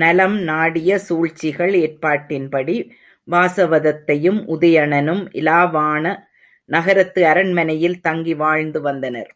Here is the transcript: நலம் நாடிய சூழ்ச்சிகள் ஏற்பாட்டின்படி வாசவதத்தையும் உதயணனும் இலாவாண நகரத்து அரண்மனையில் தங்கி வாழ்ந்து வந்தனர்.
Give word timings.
நலம் 0.00 0.34
நாடிய 0.40 0.98
சூழ்ச்சிகள் 0.98 1.72
ஏற்பாட்டின்படி 1.74 2.74
வாசவதத்தையும் 3.28 4.40
உதயணனும் 4.48 5.22
இலாவாண 5.32 6.04
நகரத்து 6.68 7.22
அரண்மனையில் 7.26 8.00
தங்கி 8.00 8.34
வாழ்ந்து 8.34 8.80
வந்தனர். 8.80 9.30